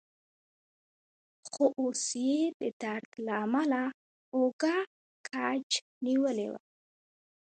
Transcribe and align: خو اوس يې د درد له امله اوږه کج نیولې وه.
خو 1.49 1.65
اوس 1.79 2.05
يې 2.25 2.39
د 2.59 2.61
درد 2.81 3.09
له 3.25 3.33
امله 3.45 3.83
اوږه 4.35 4.77
کج 5.27 5.69
نیولې 6.05 6.47
وه. 6.51 6.61